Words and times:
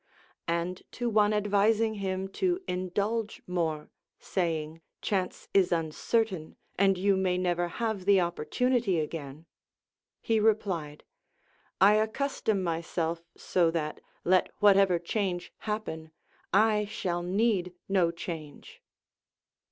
And 0.47 0.81
to 0.93 1.11
one 1.11 1.31
advising 1.31 1.93
him 2.01 2.27
to 2.29 2.59
indulge 2.67 3.43
more, 3.45 3.91
saying, 4.17 4.81
Chance 4.99 5.47
is 5.53 5.71
uncertain, 5.71 6.55
and 6.75 6.97
you 6.97 7.15
may 7.15 7.37
never 7.37 7.67
have 7.67 8.05
the 8.05 8.19
opportunity 8.19 8.99
again, 8.99 9.45
he 10.19 10.39
replied, 10.39 11.03
I 11.79 11.97
accus 11.97 12.43
tom 12.43 12.63
myself 12.63 13.21
so 13.37 13.69
that, 13.69 14.01
let 14.23 14.49
whatever 14.57 14.97
change 14.97 15.53
happen, 15.69 16.09
I 16.51 16.85
shall 16.85 17.21
need 17.21 17.75
no 17.87 18.09
change. 18.09 18.81